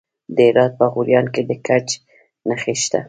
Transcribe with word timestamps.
د 0.35 0.37
هرات 0.47 0.71
په 0.79 0.85
غوریان 0.93 1.25
کې 1.33 1.41
د 1.49 1.51
ګچ 1.67 1.87
نښې 2.47 2.73
شته. 2.81 2.99